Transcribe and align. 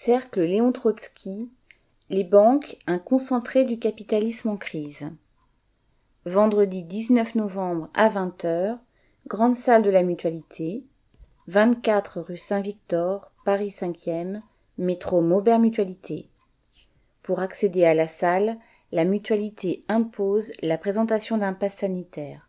Cercle 0.00 0.42
Léon 0.42 0.70
Trotsky, 0.70 1.50
les 2.08 2.22
banques, 2.22 2.78
un 2.86 3.00
concentré 3.00 3.64
du 3.64 3.80
capitalisme 3.80 4.50
en 4.50 4.56
crise. 4.56 5.10
Vendredi 6.24 6.84
19 6.84 7.34
novembre 7.34 7.90
à 7.94 8.08
20h, 8.08 8.78
grande 9.26 9.56
salle 9.56 9.82
de 9.82 9.90
la 9.90 10.04
mutualité, 10.04 10.84
24 11.48 12.20
rue 12.20 12.36
Saint-Victor, 12.36 13.32
Paris 13.44 13.74
5e, 13.76 14.40
métro 14.78 15.20
Maubert 15.20 15.58
Mutualité. 15.58 16.28
Pour 17.24 17.40
accéder 17.40 17.84
à 17.84 17.92
la 17.92 18.06
salle, 18.06 18.56
la 18.92 19.04
mutualité 19.04 19.82
impose 19.88 20.52
la 20.62 20.78
présentation 20.78 21.38
d'un 21.38 21.54
pass 21.54 21.74
sanitaire. 21.74 22.47